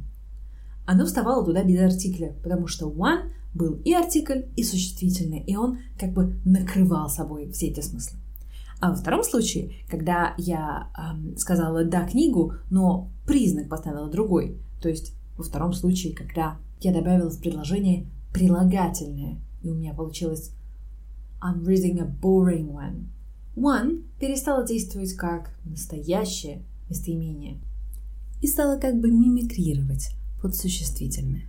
Оно 0.87 1.07
вставало 1.07 1.45
туда 1.45 1.63
без 1.65 1.81
артикля, 1.81 2.35
потому 2.43 2.67
что 2.67 2.91
one 2.91 3.31
был 3.55 3.81
и 3.85 3.93
артикль, 3.93 4.43
и 4.57 4.63
существительный, 4.63 5.41
и 5.41 5.57
он 5.57 5.79
как 5.99 6.13
бы 6.13 6.39
накрывал 6.45 7.09
собой 7.09 7.51
все 7.51 7.69
эти 7.69 7.81
смыслы. 7.81 8.19
А 8.81 8.91
во 8.91 8.97
втором 8.97 9.23
случае, 9.23 9.73
когда 9.89 10.35
я 10.37 10.89
эм, 10.99 11.37
сказала 11.37 11.85
«да» 11.85 12.07
книгу, 12.07 12.55
но 12.71 13.11
признак 13.27 13.69
поставила 13.69 14.11
другой, 14.11 14.59
то 14.83 14.89
есть 14.89 15.15
во 15.37 15.45
втором 15.45 15.73
случае, 15.73 16.15
когда 16.15 16.59
я 16.81 16.93
добавила 16.93 17.31
в 17.31 17.41
предложение 17.41 18.07
прилагательное, 18.33 19.41
и 19.63 19.71
у 19.71 19.75
меня 19.75 19.95
получилось 19.95 20.51
I'm 21.45 21.63
reading 21.63 22.01
a 22.01 22.07
boring 22.07 22.73
one. 22.73 23.11
One 23.55 24.05
перестала 24.19 24.67
действовать 24.67 25.13
как 25.13 25.51
настоящее 25.67 26.63
местоимение 26.89 27.61
и 28.41 28.47
стала 28.47 28.79
как 28.79 28.99
бы 28.99 29.11
мимикрировать 29.11 30.09
под 30.41 30.57
существительное. 30.57 31.43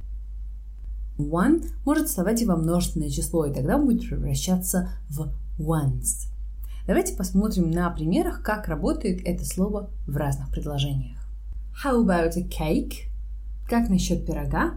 One 1.17 1.65
может 1.85 2.09
вставать 2.09 2.41
и 2.41 2.45
во 2.45 2.57
множественное 2.57 3.09
число, 3.09 3.45
и 3.45 3.53
тогда 3.53 3.77
будет 3.77 4.01
превращаться 4.01 4.89
в 5.09 5.31
ones. 5.57 6.27
Давайте 6.87 7.15
посмотрим 7.15 7.71
на 7.71 7.89
примерах, 7.89 8.43
как 8.43 8.67
работает 8.67 9.21
это 9.25 9.45
слово 9.45 9.89
в 10.05 10.17
разных 10.17 10.51
предложениях. 10.51 11.25
How 11.85 12.03
about 12.03 12.33
a 12.35 12.41
cake? 12.41 13.07
Как 13.69 13.87
насчет 13.87 14.25
пирога? 14.25 14.73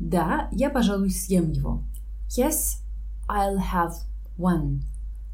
Да, 0.00 0.48
я, 0.50 0.70
пожалуй, 0.70 1.10
съем 1.10 1.52
его. 1.52 1.84
Yes, 2.28 2.82
I'll 3.28 3.58
have 3.58 3.92
one. 4.38 4.82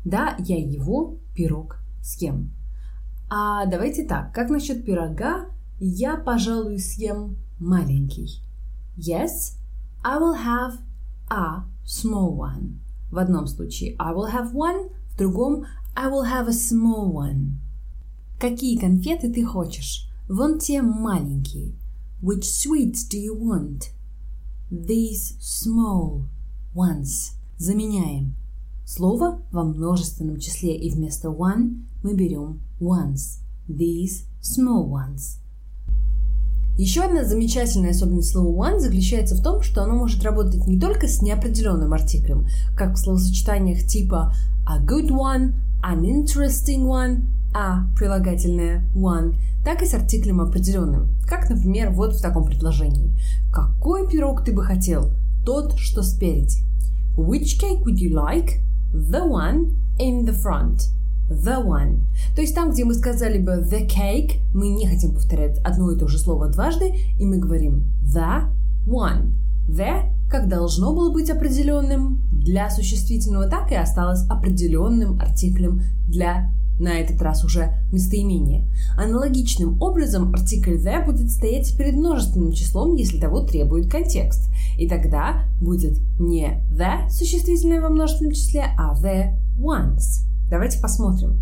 Да, 0.05 0.37
я 0.39 0.59
его, 0.59 1.19
пирог, 1.35 1.79
съем. 2.03 2.53
А 3.29 3.67
давайте 3.67 4.05
так, 4.05 4.35
как 4.35 4.51
насчет 4.51 4.85
пирога? 4.85 5.47
Я, 5.79 6.17
пожалуй, 6.17 6.79
съем 6.79 7.37
маленький. 7.59 8.43
Yes, 8.97 9.57
I 10.05 10.19
will 10.19 10.37
have 10.37 10.79
a 11.31 11.65
small 11.85 12.37
one. 12.37 12.81
В 13.11 13.19
одном 13.19 13.47
случае 13.47 13.97
I 13.99 14.13
will 14.13 14.31
have 14.31 14.53
one, 14.53 14.91
в 15.13 15.17
другом 15.17 15.65
I 15.95 16.11
will 16.11 16.25
have 16.25 16.49
a 16.49 16.53
small 16.53 17.13
one. 17.13 17.59
Какие 18.39 18.79
конфеты 18.79 19.33
ты 19.33 19.45
хочешь? 19.45 20.09
Вон 20.29 20.59
те 20.59 20.83
маленькие. 20.83 21.75
Which 22.23 22.45
sweets 22.45 23.09
do 23.09 23.19
you 23.19 23.35
want? 23.37 23.93
These 24.71 25.39
small 25.41 26.27
ones. 26.75 27.35
Заменяем. 27.57 28.35
Слово 28.95 29.41
во 29.51 29.65
множественном 29.65 30.39
числе 30.39 30.77
и 30.77 30.91
вместо 30.91 31.29
one 31.29 31.87
мы 32.03 32.13
берем 32.13 32.61
ones. 32.79 33.39
These 33.67 34.27
small 34.43 34.87
ones. 34.87 35.39
Еще 36.77 37.01
одна 37.01 37.25
замечательная 37.25 37.93
особенность 37.93 38.33
слова 38.33 38.69
one 38.69 38.81
заключается 38.81 39.35
в 39.35 39.43
том, 39.43 39.63
что 39.63 39.83
оно 39.83 39.95
может 39.95 40.23
работать 40.23 40.67
не 40.67 40.79
только 40.79 41.09
с 41.09 41.23
неопределенным 41.23 41.95
артиклем, 41.95 42.47
как 42.77 42.93
в 42.93 42.99
словосочетаниях 42.99 43.87
типа 43.87 44.35
a 44.69 44.79
good 44.85 45.09
one, 45.09 45.55
an 45.83 46.03
interesting 46.03 46.85
one, 46.85 47.23
а 47.55 47.87
прилагательное 47.97 48.85
one, 48.95 49.37
так 49.65 49.81
и 49.81 49.87
с 49.87 49.95
артиклем 49.95 50.43
определенным, 50.43 51.09
как, 51.27 51.49
например, 51.49 51.93
вот 51.93 52.17
в 52.17 52.21
таком 52.21 52.45
предложении. 52.45 53.17
Какой 53.51 54.07
пирог 54.07 54.45
ты 54.45 54.53
бы 54.53 54.63
хотел? 54.63 55.13
Тот, 55.47 55.79
что 55.79 56.03
спереди. 56.03 56.59
Which 57.17 57.59
cake 57.59 57.85
would 57.85 57.97
you 57.97 58.13
like? 58.13 58.61
The 58.93 59.27
one 59.27 59.77
in 59.99 60.25
the 60.25 60.35
front. 60.35 60.93
the 61.29 61.65
one. 61.65 62.05
То 62.35 62.43
есть 62.43 62.55
там, 62.55 62.71
где 62.71 62.85
мы 62.85 62.95
сказали 62.95 63.39
бы 63.39 63.53
the 63.63 63.89
cake, 63.89 64.41
мы 64.53 64.69
не 64.69 64.87
хотим 64.87 65.15
повторять 65.15 65.59
одно 65.65 65.91
и 65.91 65.99
то 65.99 66.09
же 66.09 66.19
слово 66.19 66.49
дважды, 66.49 66.95
и 67.19 67.25
мы 67.25 67.39
говорим 67.39 67.85
the 68.05 68.49
one. 68.87 69.33
The, 69.69 70.11
как 70.29 70.49
должно 70.49 70.95
было 70.95 71.13
быть 71.13 71.31
определенным 71.31 72.21
для 72.33 72.71
существительного, 72.71 73.49
так 73.49 73.71
и 73.71 73.77
осталось 73.77 74.27
определенным 74.29 75.21
артиклем 75.21 75.83
для 76.09 76.51
на 76.83 77.01
этот 77.01 77.23
раз 77.23 77.45
уже 77.45 77.75
местоимение. 77.93 78.69
Аналогичным 78.97 79.81
образом 79.81 80.35
артикль 80.35 80.77
the 80.77 81.05
будет 81.05 81.31
стоять 81.31 81.75
перед 81.77 81.95
множественным 81.95 82.53
числом, 82.53 82.97
если 82.97 83.19
того 83.19 83.41
требует 83.41 83.91
контекст. 83.91 84.51
И 84.77 84.89
тогда 84.89 85.45
будет 85.61 85.99
не 86.19 86.63
the 86.71 87.09
существительное 87.09 87.81
во 87.81 87.89
множественном 87.89 88.33
числе, 88.33 88.67
а 88.77 88.95
the 88.95 89.35
ones. 89.59 90.25
Давайте 90.51 90.81
посмотрим. 90.81 91.41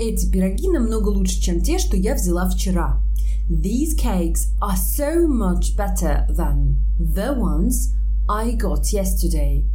Эти 0.00 0.28
пироги 0.30 0.68
намного 0.68 1.08
лучше, 1.08 1.40
чем 1.40 1.60
те, 1.60 1.78
что 1.78 1.96
я 1.96 2.14
взяла 2.14 2.48
вчера. 2.48 3.00
These 3.48 3.96
cakes 3.96 4.48
are 4.60 4.76
so 4.76 5.28
much 5.28 5.76
better 5.76 6.26
than 6.30 6.76
the 6.98 7.36
ones 7.38 7.92
I 8.28 8.56
got 8.56 8.92
yesterday. 8.92 9.66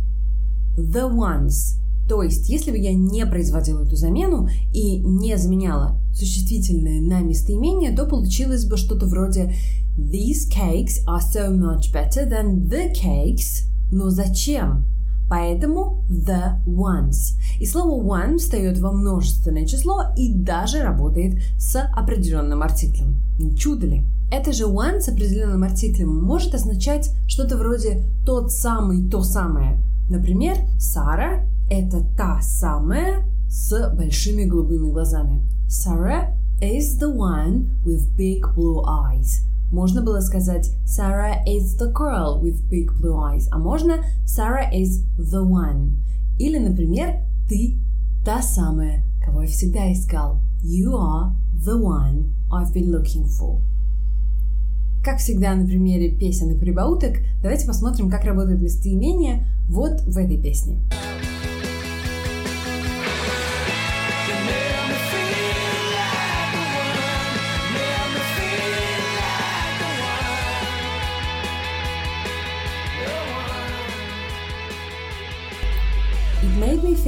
The 0.76 1.08
ones 1.08 1.78
то 2.08 2.24
есть, 2.24 2.50
если 2.50 2.72
бы 2.72 2.78
я 2.78 2.94
не 2.94 3.26
производила 3.26 3.84
эту 3.84 3.96
замену 3.96 4.50
и 4.74 4.98
не 5.00 5.38
заменяла 5.38 6.00
существительное 6.14 7.02
на 7.02 7.20
местоимение, 7.20 7.96
то 7.96 8.06
получилось 8.06 8.66
бы 8.66 8.78
что-то 8.78 9.06
вроде 9.06 9.54
These 9.98 10.50
cakes 10.50 11.04
are 11.08 11.20
so 11.20 11.50
much 11.50 11.92
better 11.92 12.30
than 12.30 12.70
the 12.70 12.94
cakes. 12.94 13.66
Но 13.92 14.10
зачем? 14.10 14.86
Поэтому 15.30 16.06
the 16.10 16.64
ones. 16.66 17.36
И 17.60 17.66
слово 17.66 18.02
one 18.02 18.38
встает 18.38 18.78
во 18.80 18.92
множественное 18.92 19.66
число 19.66 20.04
и 20.16 20.34
даже 20.34 20.84
работает 20.84 21.42
с 21.58 21.82
определенным 21.94 22.62
артиклем. 22.62 23.18
Чудо 23.58 23.88
ли? 23.88 24.06
Это 24.32 24.54
же 24.54 24.66
one 24.66 25.00
с 25.00 25.10
определенным 25.10 25.64
артиклем 25.64 26.16
может 26.24 26.54
означать 26.54 27.12
что-то 27.28 27.58
вроде 27.58 28.04
тот 28.26 28.52
самый, 28.52 29.10
то 29.10 29.24
самое. 29.24 29.82
Например, 30.10 30.58
Сара 30.80 31.46
это 31.70 32.04
та 32.16 32.42
самая 32.42 33.24
с 33.50 33.90
большими 33.96 34.44
голубыми 34.44 34.92
глазами. 34.92 35.42
Sarah 35.68 36.34
is 36.62 36.98
the 37.00 37.14
one 37.14 37.70
with 37.86 38.16
big 38.16 38.42
blue 38.56 38.84
eyes. 38.86 39.44
Можно 39.72 40.02
было 40.02 40.22
сказать 40.22 40.72
Sarah 40.86 41.44
is 41.46 41.78
the 41.78 41.92
girl 41.92 42.42
with 42.42 42.70
big 42.70 42.90
blue 43.00 43.18
eyes, 43.18 43.48
а 43.52 43.58
можно 43.58 44.06
Sarah 44.26 44.72
is 44.74 45.04
the 45.18 45.44
one. 45.44 45.98
Или, 46.40 46.58
например, 46.58 47.22
ты 47.50 47.78
та 48.24 48.42
самая, 48.42 49.04
кого 49.26 49.42
я 49.42 49.48
всегда 49.48 49.92
искал. 49.92 50.40
You 50.64 50.94
are 50.94 51.34
the 51.54 51.78
one 51.78 52.32
I've 52.50 52.74
been 52.74 52.90
looking 52.92 53.26
for. 53.26 53.62
Как 55.04 55.20
всегда 55.20 55.56
на 55.56 55.66
примере 55.66 56.12
песен 56.12 56.52
и 56.52 56.58
прибауток, 56.58 57.18
давайте 57.42 57.68
посмотрим, 57.68 58.10
как 58.10 58.24
работает 58.24 58.62
местоимение 58.62 59.48
вот 59.70 60.02
в 60.02 60.18
этой 60.18 60.42
песне. 60.42 60.80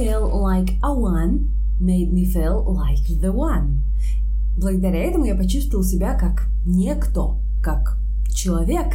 Feel 0.00 0.42
like 0.42 0.70
a 0.82 0.92
one 0.94 1.50
made 1.78 2.10
me 2.10 2.24
feel 2.24 2.64
like 2.74 3.04
the 3.20 3.32
one. 3.32 3.82
Благодаря 4.56 5.04
этому 5.04 5.26
я 5.26 5.34
почувствовал 5.34 5.84
себя 5.84 6.14
как 6.14 6.48
некто, 6.64 7.36
как 7.62 7.98
человек, 8.32 8.94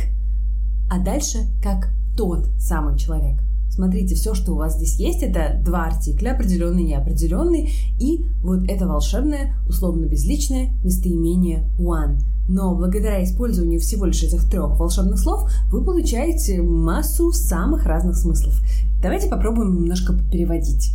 а 0.90 1.00
дальше 1.00 1.46
как 1.62 1.90
тот 2.18 2.48
самый 2.58 2.98
человек. 2.98 3.40
Смотрите, 3.70 4.16
все, 4.16 4.34
что 4.34 4.54
у 4.54 4.58
вас 4.58 4.78
здесь 4.78 4.98
есть, 5.00 5.22
это 5.22 5.62
два 5.64 5.86
артикля, 5.86 6.32
определенный 6.32 6.84
и 6.84 6.88
неопределенный, 6.88 7.72
и 8.00 8.26
вот 8.42 8.64
это 8.68 8.88
волшебное, 8.88 9.56
условно-безличное 9.68 10.72
местоимение 10.84 11.70
one. 11.78 12.20
Но 12.48 12.76
благодаря 12.76 13.24
использованию 13.24 13.80
всего 13.80 14.06
лишь 14.06 14.24
этих 14.24 14.48
трех 14.50 14.80
волшебных 14.80 15.20
слов 15.20 15.52
вы 15.72 15.84
получаете 15.84 16.62
массу 16.62 17.32
самых 17.32 17.86
разных 17.86 18.16
смыслов. 18.16 18.62
Давайте 19.02 19.28
попробуем 19.30 19.76
немножко 19.76 20.14
переводить. 20.32 20.92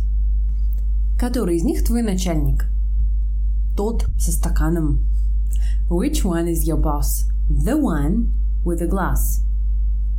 Который 1.19 1.57
из 1.57 1.63
них 1.63 1.85
твой 1.85 2.03
начальник? 2.03 2.65
Тот 3.75 4.07
со 4.17 4.31
стаканом. 4.31 5.01
Which 5.89 6.23
one 6.23 6.47
is 6.47 6.63
your 6.63 6.81
boss? 6.81 7.27
The 7.49 7.77
one 7.79 8.31
with 8.63 8.81
a 8.81 8.87
glass. 8.87 9.43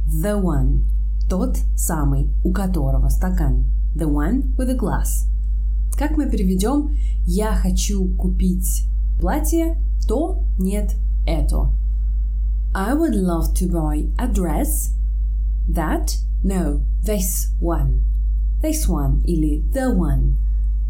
The 0.06 0.40
one. 0.40 0.84
Тот 1.30 1.56
самый, 1.76 2.28
у 2.44 2.52
которого 2.52 3.08
стакан. 3.08 3.64
The 3.94 4.06
one 4.06 4.54
with 4.56 4.68
a 4.68 4.76
glass. 4.76 5.26
Как 5.96 6.16
мы 6.16 6.28
переведем 6.28 6.96
«я 7.26 7.54
хочу 7.54 8.06
купить 8.16 8.86
платье», 9.18 9.78
то 10.06 10.42
нет 10.58 10.96
это. 11.26 11.70
I 12.74 12.94
would 12.94 13.14
love 13.14 13.54
to 13.54 13.68
buy 13.68 14.08
a 14.18 14.26
dress. 14.26 14.94
That 15.68 16.22
No, 16.44 16.80
this 17.04 17.50
one. 17.60 18.00
This 18.62 18.88
one 18.88 19.22
или 19.24 19.62
the 19.72 19.94
one. 19.94 20.34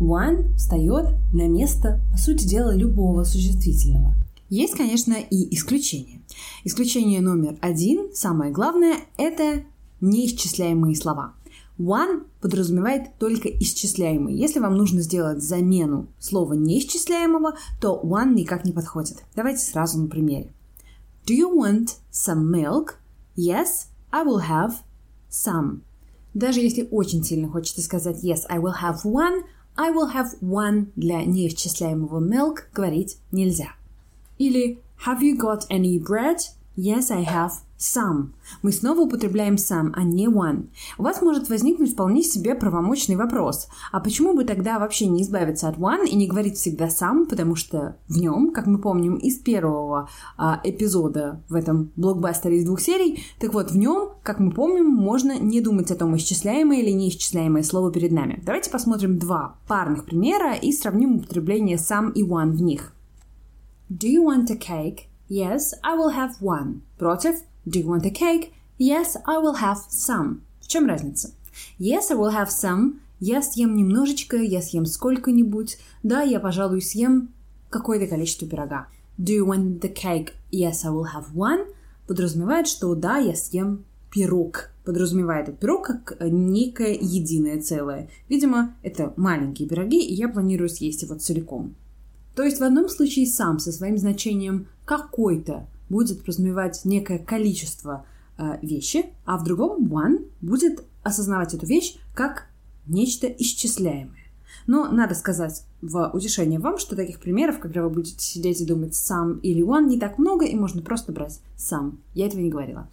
One 0.01 0.57
встает 0.57 1.15
на 1.33 1.47
место, 1.47 2.01
по 2.11 2.17
сути 2.17 2.47
дела, 2.47 2.75
любого 2.75 3.25
существительного. 3.25 4.15
Есть, 4.49 4.75
конечно, 4.75 5.13
и 5.13 5.55
исключения. 5.55 6.23
Исключение 6.65 7.21
номер 7.21 7.59
один, 7.61 8.15
самое 8.15 8.51
главное, 8.51 8.97
это 9.19 9.63
неисчисляемые 10.01 10.97
слова. 10.97 11.35
One 11.79 12.25
подразумевает 12.41 13.19
только 13.19 13.49
исчисляемый. 13.49 14.35
Если 14.35 14.61
вам 14.61 14.77
нужно 14.77 15.01
сделать 15.01 15.43
замену 15.43 16.09
слова 16.19 16.53
неисчисляемого, 16.53 17.57
то 17.81 18.01
one 18.03 18.35
никак 18.35 18.65
не 18.65 18.73
подходит. 18.73 19.25
Давайте 19.35 19.65
сразу 19.65 19.99
на 19.99 20.09
примере. 20.09 20.53
Do 21.27 21.35
you 21.35 21.51
want 21.51 21.97
some 22.13 22.51
milk? 22.51 22.97
Yes, 23.37 23.87
I 24.11 24.25
will 24.25 24.43
have 24.49 24.75
some. 25.31 25.81
Даже 26.35 26.61
если 26.61 26.89
очень 26.91 27.25
сильно 27.25 27.49
хочется 27.49 27.83
сказать 27.83 28.23
yes, 28.23 28.41
I 28.49 28.59
will 28.59 28.75
have 28.83 29.05
one, 29.05 29.43
I 29.77 29.91
will 29.91 30.13
have 30.13 30.39
one 30.41 30.89
для 30.97 31.25
неисчисляемого 31.25 32.21
milk 32.21 32.65
говорить 32.75 33.19
нельзя. 33.31 33.75
Или 34.39 34.83
have 35.07 35.21
you 35.21 35.37
got 35.37 35.69
any 35.71 35.99
bread? 35.99 36.39
Yes, 36.77 37.11
I 37.11 37.23
have 37.25 37.53
some. 37.79 38.33
Мы 38.63 38.73
снова 38.73 39.01
употребляем 39.01 39.57
some, 39.57 39.91
а 39.95 40.05
не 40.05 40.27
one. 40.27 40.69
У 40.97 41.03
вас 41.03 41.21
может 41.21 41.51
возникнуть 41.51 41.93
вполне 41.93 42.23
себе 42.23 42.55
правомочный 42.55 43.17
вопрос. 43.17 43.69
А 43.91 44.01
почему 44.01 44.35
бы 44.35 44.45
тогда 44.45 44.79
вообще 44.79 45.07
не 45.07 45.23
избавиться 45.23 45.69
от 45.69 45.77
one 45.77 46.07
и 46.07 46.17
не 46.17 46.27
говорить 46.27 46.57
всегда 46.57 46.87
some, 46.87 47.27
потому 47.27 47.57
что 47.57 47.97
в 48.09 48.17
нем, 48.17 48.53
как 48.53 48.67
мы 48.67 48.79
помним 48.79 49.17
из 49.17 49.39
первого 49.39 50.09
а, 50.39 50.61
эпизода 50.65 51.43
в 51.51 51.55
этом 51.55 51.93
блокбастере 51.97 52.57
из 52.57 52.65
двух 52.65 52.81
серий, 52.81 53.23
так 53.39 53.53
вот, 53.53 53.71
в 53.71 53.77
нем, 53.77 54.13
как 54.23 54.39
мы 54.39 54.51
помним, 54.51 54.87
можно 54.87 55.39
не 55.39 55.61
думать 55.61 55.91
о 55.91 55.97
том, 55.97 56.17
исчисляемое 56.17 56.79
или 56.79 56.91
неисчисляемое 56.91 57.65
слово 57.65 57.93
перед 57.93 58.13
нами. 58.13 58.43
Давайте 58.47 58.71
посмотрим 58.71 59.19
два 59.19 59.57
парных 59.69 60.07
примера 60.07 60.55
и 60.55 60.73
сравним 60.73 61.17
употребление 61.17 61.77
some 61.77 62.13
и 62.15 62.23
one 62.23 62.53
в 62.53 62.63
них. 62.63 62.95
Do 63.91 64.09
you 64.09 64.25
want 64.25 64.51
a 64.51 64.57
cake? 64.57 65.12
Yes, 65.33 65.73
I 65.83 65.97
will 65.97 66.15
have 66.15 66.43
one. 66.43 66.83
Против 66.99 67.37
Do 67.65 67.79
you 67.79 67.87
want 67.87 68.05
a 68.05 68.11
cake? 68.11 68.53
Yes, 68.79 69.17
I 69.27 69.39
will 69.39 69.63
have 69.63 69.79
some. 69.89 70.43
В 70.61 70.69
чем 70.69 70.87
разница? 70.87 71.31
Yes, 71.79 72.11
I 72.11 72.17
will 72.17 72.35
have 72.35 72.49
some. 72.51 73.01
Я 73.19 73.41
съем 73.41 73.75
немножечко, 73.75 74.37
я 74.37 74.61
съем 74.61 74.85
сколько-нибудь. 74.85 75.79
Да, 76.03 76.21
я, 76.21 76.39
пожалуй, 76.39 76.83
съем 76.83 77.31
какое-то 77.71 78.07
количество 78.09 78.47
пирога. 78.47 78.89
Do 79.19 79.33
you 79.35 79.47
want 79.47 79.81
the 79.81 79.91
cake? 79.95 80.33
Yes, 80.53 80.85
I 80.85 80.91
will 80.91 81.07
have 81.15 81.33
one. 81.35 81.65
Подразумевает, 82.07 82.67
что 82.67 82.95
да, 82.95 83.17
я 83.17 83.35
съем 83.35 83.87
пирог. 84.11 84.69
Подразумевает 84.85 85.49
этот 85.49 85.61
пирог 85.61 85.87
как 85.87 86.17
некое 86.21 86.93
единое 87.01 87.63
целое. 87.63 88.11
Видимо, 88.29 88.75
это 88.83 89.15
маленькие 89.17 89.67
пироги, 89.67 90.05
и 90.05 90.13
я 90.13 90.29
планирую 90.29 90.69
съесть 90.69 91.03
его 91.03 91.15
целиком. 91.15 91.75
То 92.35 92.43
есть 92.43 92.61
в 92.61 92.65
одном 92.65 92.89
случае 92.89 93.27
сам 93.27 93.59
со 93.59 93.73
своим 93.73 93.99
значением 93.99 94.67
какой-то 94.85 95.67
будет 95.89 96.21
подразумевать 96.21 96.81
некое 96.85 97.19
количество 97.19 98.07
э, 98.39 98.59
вещи, 98.63 99.07
а 99.25 99.37
в 99.37 99.45
другом 99.45 99.87
one 99.93 100.29
будет 100.41 100.85
осознавать 101.03 101.55
эту 101.55 101.67
вещь 101.67 101.97
как 102.15 102.47
нечто 102.87 103.27
исчисляемое. 103.27 104.23
Но 104.67 104.91
надо 104.91 105.15
сказать 105.15 105.65
в 105.81 106.11
утешение 106.15 106.61
вам, 106.61 106.79
что 106.79 106.97
таких 106.97 107.19
примеров, 107.19 107.59
когда 107.59 107.83
вы 107.83 107.91
будете 107.91 108.25
сидеть 108.25 108.61
и 108.61 108.67
думать 108.67 108.95
сам 108.95 109.39
или 109.39 109.63
one, 109.63 109.89
не 109.89 109.99
так 109.99 110.19
много, 110.19 110.47
и 110.47 110.55
можно 110.55 110.83
просто 110.83 111.13
брать 111.13 111.41
сам. 111.57 111.99
Я 112.15 112.27
этого 112.27 112.41
не 112.41 112.51
говорила. 112.51 112.89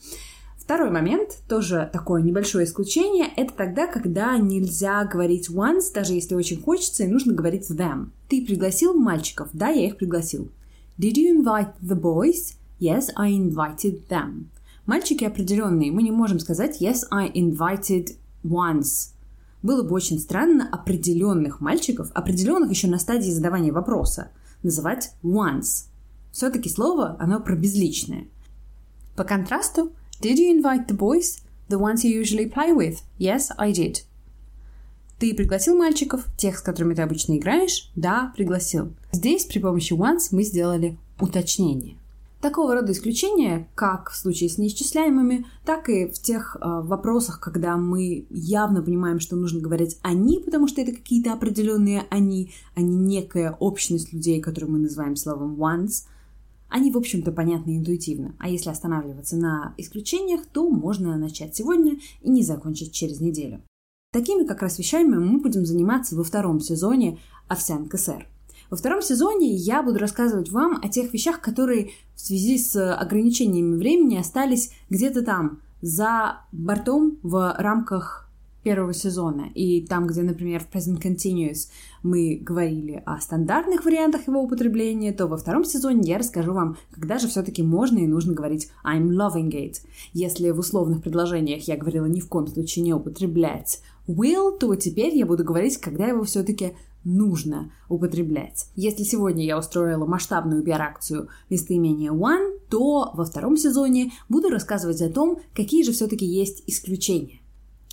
Второй 0.69 0.91
момент, 0.91 1.39
тоже 1.47 1.89
такое 1.91 2.21
небольшое 2.21 2.65
исключение, 2.65 3.25
это 3.35 3.55
тогда, 3.55 3.87
когда 3.87 4.37
нельзя 4.37 5.03
говорить 5.03 5.49
once, 5.49 5.91
даже 5.91 6.13
если 6.13 6.35
очень 6.35 6.61
хочется, 6.61 7.03
и 7.03 7.07
нужно 7.07 7.33
говорить 7.33 7.71
them. 7.71 8.11
Ты 8.27 8.45
пригласил 8.45 8.93
мальчиков? 8.93 9.49
Да, 9.51 9.69
я 9.69 9.87
их 9.87 9.97
пригласил. 9.97 10.51
Did 10.99 11.13
you 11.13 11.43
invite 11.43 11.71
the 11.81 11.99
boys? 11.99 12.53
Yes, 12.79 13.05
I 13.15 13.31
invited 13.31 14.07
them. 14.09 14.43
Мальчики 14.85 15.23
определенные, 15.23 15.91
мы 15.91 16.03
не 16.03 16.11
можем 16.11 16.37
сказать 16.37 16.79
yes, 16.79 16.99
I 17.09 17.31
invited 17.31 18.09
once. 18.43 19.15
Было 19.63 19.81
бы 19.81 19.95
очень 19.95 20.19
странно 20.19 20.69
определенных 20.71 21.61
мальчиков, 21.61 22.11
определенных 22.13 22.69
еще 22.69 22.87
на 22.87 22.99
стадии 22.99 23.31
задавания 23.31 23.73
вопроса, 23.73 24.29
называть 24.61 25.13
once. 25.23 25.87
Все-таки 26.31 26.69
слово, 26.69 27.17
оно 27.19 27.39
про 27.39 27.55
безличное. 27.55 28.27
По 29.15 29.23
контрасту, 29.23 29.93
Did 30.21 30.37
you 30.37 30.51
invite 30.51 30.89
the 30.89 30.97
boys? 30.97 31.41
The 31.69 31.79
ones 31.79 32.03
you 32.03 32.11
usually 32.11 32.45
play 32.45 32.73
with? 32.73 33.03
Yes, 33.17 33.51
I 33.57 33.71
did. 33.71 34.03
Ты 35.17 35.33
пригласил 35.33 35.77
мальчиков, 35.77 36.25
тех, 36.37 36.57
с 36.57 36.61
которыми 36.61 36.93
ты 36.93 37.03
обычно 37.03 37.37
играешь? 37.37 37.89
Да, 37.95 38.33
пригласил. 38.35 38.93
Здесь 39.13 39.45
при 39.45 39.59
помощи 39.59 39.93
once 39.93 40.29
мы 40.31 40.43
сделали 40.43 40.97
уточнение. 41.21 41.95
Такого 42.41 42.73
рода 42.73 42.91
исключения, 42.91 43.69
как 43.75 44.09
в 44.09 44.15
случае 44.15 44.49
с 44.49 44.57
неисчисляемыми, 44.57 45.45
так 45.65 45.87
и 45.89 46.07
в 46.07 46.19
тех 46.19 46.55
э, 46.55 46.81
вопросах, 46.83 47.39
когда 47.39 47.77
мы 47.77 48.27
явно 48.29 48.81
понимаем, 48.81 49.21
что 49.21 49.37
нужно 49.37 49.61
говорить 49.61 49.97
«они», 50.01 50.39
потому 50.39 50.67
что 50.67 50.81
это 50.81 50.91
какие-то 50.91 51.31
определенные 51.31 52.05
«они», 52.09 52.51
а 52.75 52.81
не 52.81 52.95
некая 52.95 53.51
общность 53.59 54.11
людей, 54.11 54.41
которую 54.41 54.71
мы 54.71 54.79
называем 54.79 55.15
словом 55.15 55.55
«once», 55.55 56.05
они, 56.69 56.91
в 56.91 56.97
общем-то, 56.97 57.31
понятны 57.31 57.77
интуитивно. 57.77 58.35
А 58.39 58.49
если 58.49 58.69
останавливаться 58.69 59.35
на 59.35 59.73
исключениях, 59.77 60.45
то 60.45 60.69
можно 60.69 61.17
начать 61.17 61.55
сегодня 61.55 61.97
и 62.21 62.29
не 62.29 62.43
закончить 62.43 62.93
через 62.93 63.19
неделю. 63.19 63.61
Такими 64.11 64.45
как 64.45 64.61
раз 64.61 64.79
вещами 64.79 65.15
мы 65.17 65.39
будем 65.39 65.65
заниматься 65.65 66.15
во 66.15 66.23
втором 66.23 66.59
сезоне 66.59 67.19
«Овсянка 67.47 67.97
сэр». 67.97 68.27
Во 68.69 68.77
втором 68.77 69.01
сезоне 69.01 69.51
я 69.51 69.81
буду 69.81 69.97
рассказывать 69.97 70.51
вам 70.51 70.79
о 70.81 70.89
тех 70.89 71.11
вещах, 71.11 71.41
которые 71.41 71.91
в 72.15 72.19
связи 72.19 72.57
с 72.59 72.93
ограничениями 72.93 73.75
времени 73.75 74.17
остались 74.17 74.71
где-то 74.89 75.23
там, 75.23 75.61
за 75.81 76.41
бортом 76.51 77.17
в 77.23 77.55
рамках 77.57 78.28
первого 78.63 78.93
сезона. 78.93 79.49
И 79.55 79.85
там, 79.85 80.07
где, 80.07 80.21
например, 80.21 80.61
в 80.61 80.73
Present 80.73 81.01
Continuous 81.01 81.69
мы 82.03 82.37
говорили 82.41 83.01
о 83.05 83.19
стандартных 83.19 83.85
вариантах 83.85 84.27
его 84.27 84.41
употребления, 84.41 85.11
то 85.11 85.27
во 85.27 85.37
втором 85.37 85.63
сезоне 85.63 86.09
я 86.09 86.17
расскажу 86.17 86.53
вам, 86.53 86.77
когда 86.91 87.19
же 87.19 87.27
все-таки 87.27 87.63
можно 87.63 87.97
и 87.99 88.07
нужно 88.07 88.33
говорить 88.33 88.69
I'm 88.85 89.09
loving 89.09 89.51
it. 89.51 89.77
Если 90.13 90.51
в 90.51 90.59
условных 90.59 91.01
предложениях 91.01 91.67
я 91.67 91.77
говорила 91.77 92.05
ни 92.05 92.19
в 92.19 92.27
коем 92.27 92.47
случае 92.47 92.85
не 92.85 92.93
употреблять 92.93 93.81
will, 94.07 94.57
то 94.57 94.73
теперь 94.75 95.15
я 95.15 95.25
буду 95.25 95.43
говорить, 95.43 95.77
когда 95.77 96.07
его 96.07 96.23
все-таки 96.23 96.73
нужно 97.03 97.71
употреблять. 97.87 98.67
Если 98.75 99.03
сегодня 99.03 99.45
я 99.45 99.57
устроила 99.57 100.05
масштабную 100.05 100.63
пиар-акцию 100.63 101.29
местоимения 101.49 102.11
one, 102.11 102.59
то 102.69 103.11
во 103.13 103.25
втором 103.25 103.57
сезоне 103.57 104.11
буду 104.27 104.49
рассказывать 104.49 105.01
о 105.01 105.09
том, 105.09 105.39
какие 105.55 105.83
же 105.83 105.91
все-таки 105.91 106.25
есть 106.25 106.63
исключения. 106.67 107.38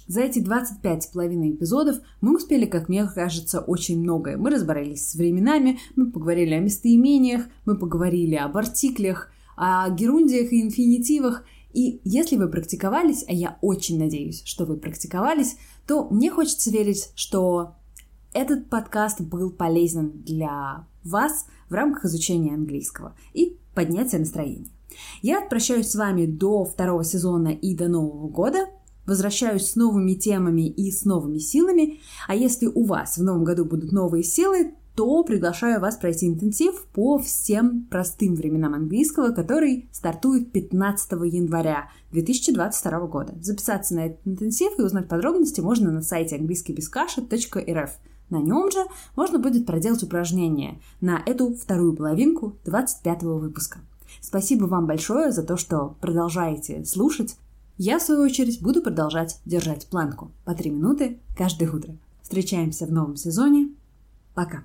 За 0.06 0.20
эти 0.20 0.38
25 0.38 1.02
с 1.02 1.06
половиной 1.06 1.50
эпизодов 1.50 1.96
мы 2.20 2.36
успели, 2.36 2.64
как 2.66 2.88
мне 2.88 3.06
кажется, 3.06 3.60
очень 3.60 4.00
многое. 4.00 4.36
Мы 4.36 4.50
разобрались 4.50 5.10
с 5.10 5.14
временами, 5.14 5.78
мы 5.96 6.10
поговорили 6.12 6.54
о 6.54 6.60
местоимениях, 6.60 7.46
мы 7.64 7.76
поговорили 7.76 8.36
об 8.36 8.56
артиклях, 8.56 9.30
о 9.56 9.90
герундиях 9.90 10.52
и 10.52 10.62
инфинитивах. 10.62 11.44
И 11.72 12.00
если 12.04 12.36
вы 12.36 12.48
практиковались, 12.48 13.24
а 13.26 13.32
я 13.32 13.58
очень 13.60 13.98
надеюсь, 13.98 14.42
что 14.44 14.64
вы 14.64 14.76
практиковались, 14.76 15.56
то 15.86 16.08
мне 16.08 16.30
хочется 16.30 16.70
верить, 16.70 17.10
что 17.16 17.74
этот 18.32 18.70
подкаст 18.70 19.20
был 19.20 19.50
полезен 19.50 20.22
для 20.22 20.86
вас 21.02 21.46
в 21.68 21.74
рамках 21.74 22.04
изучения 22.04 22.54
английского 22.54 23.16
и 23.34 23.58
поднятия 23.74 24.18
настроения. 24.18 24.68
Я 25.20 25.40
прощаюсь 25.40 25.90
с 25.90 25.96
вами 25.96 26.26
до 26.26 26.64
второго 26.64 27.02
сезона 27.02 27.48
и 27.48 27.74
до 27.74 27.88
Нового 27.88 28.28
года 28.28 28.66
возвращаюсь 29.06 29.70
с 29.70 29.76
новыми 29.76 30.14
темами 30.14 30.68
и 30.68 30.90
с 30.90 31.04
новыми 31.04 31.38
силами. 31.38 32.00
А 32.26 32.34
если 32.34 32.66
у 32.66 32.84
вас 32.84 33.16
в 33.16 33.22
новом 33.22 33.44
году 33.44 33.64
будут 33.64 33.92
новые 33.92 34.22
силы, 34.22 34.74
то 34.96 35.22
приглашаю 35.24 35.80
вас 35.80 35.96
пройти 35.96 36.26
интенсив 36.26 36.86
по 36.94 37.18
всем 37.18 37.86
простым 37.90 38.34
временам 38.34 38.72
английского, 38.72 39.30
который 39.30 39.88
стартует 39.92 40.52
15 40.52 41.12
января 41.12 41.90
2022 42.12 43.00
года. 43.06 43.34
Записаться 43.42 43.94
на 43.94 44.06
этот 44.06 44.26
интенсив 44.26 44.78
и 44.78 44.82
узнать 44.82 45.06
подробности 45.06 45.60
можно 45.60 45.92
на 45.92 46.00
сайте 46.00 46.36
английскийбескаша.рф. 46.36 47.90
На 48.30 48.38
нем 48.38 48.70
же 48.70 48.84
можно 49.14 49.38
будет 49.38 49.66
проделать 49.66 50.02
упражнение 50.02 50.80
на 51.00 51.22
эту 51.26 51.54
вторую 51.54 51.94
половинку 51.94 52.56
25 52.64 53.22
выпуска. 53.24 53.80
Спасибо 54.20 54.64
вам 54.64 54.86
большое 54.86 55.30
за 55.30 55.42
то, 55.42 55.56
что 55.58 55.96
продолжаете 56.00 56.84
слушать 56.84 57.36
я, 57.78 57.98
в 57.98 58.02
свою 58.02 58.22
очередь, 58.22 58.62
буду 58.62 58.82
продолжать 58.82 59.40
держать 59.44 59.86
планку 59.86 60.32
по 60.44 60.54
3 60.54 60.70
минуты 60.70 61.20
каждое 61.36 61.70
утро. 61.70 61.96
Встречаемся 62.22 62.86
в 62.86 62.92
новом 62.92 63.16
сезоне. 63.16 63.70
Пока! 64.34 64.64